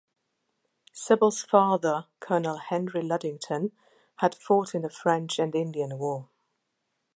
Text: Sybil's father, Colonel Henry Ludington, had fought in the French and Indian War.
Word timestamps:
Sybil's 0.93 1.43
father, 1.43 2.07
Colonel 2.19 2.57
Henry 2.57 3.03
Ludington, 3.03 3.71
had 4.15 4.33
fought 4.33 4.73
in 4.73 4.81
the 4.81 4.89
French 4.89 5.37
and 5.37 5.53
Indian 5.53 5.99
War. 5.99 6.27